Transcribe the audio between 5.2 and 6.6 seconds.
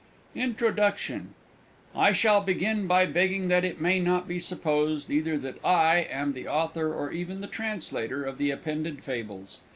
that I am the